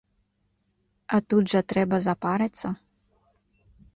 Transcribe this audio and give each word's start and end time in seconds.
А 1.17 1.19
тут 1.33 1.43
жа 1.51 1.61
трэба 1.73 1.95
запарыцца! 2.07 2.67